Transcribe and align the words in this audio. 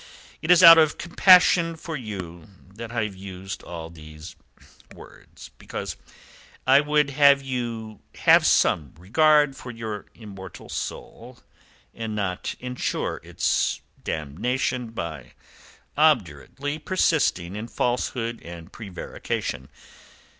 It 0.41 0.49
is 0.49 0.63
out 0.63 0.79
of 0.79 0.97
compassion 0.97 1.75
for 1.75 1.95
you 1.95 2.47
that 2.73 2.91
I 2.91 3.03
have 3.03 3.15
used 3.15 3.61
all 3.61 3.91
these 3.91 4.35
words 4.95 5.51
because 5.59 5.95
I 6.65 6.79
would 6.81 7.11
have 7.11 7.43
you 7.43 7.99
have 8.15 8.43
some 8.43 8.95
regard 8.97 9.55
for 9.55 9.69
your 9.69 10.07
immortal 10.15 10.69
soul, 10.69 11.37
and 11.93 12.15
not 12.15 12.55
ensure 12.59 13.21
its 13.23 13.79
damnation 14.03 14.89
by 14.89 15.33
obdurately 15.95 16.79
persisting 16.79 17.55
in 17.55 17.67
falsehood 17.67 18.41
and 18.43 18.73
prevarication. 18.73 19.69